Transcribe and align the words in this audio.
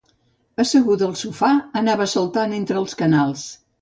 Asseguda 0.63 1.05
al 1.09 1.13
sofà, 1.21 1.49
anava 1.81 2.07
saltant 2.15 2.57
entre 2.61 2.81
els 2.85 2.99
canals. 3.03 3.45